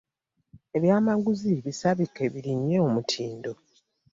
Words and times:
Ebyamaguzi 0.77 1.53
bisabike 1.65 2.23
birinnye 2.33 2.77
omutindo. 2.87 3.51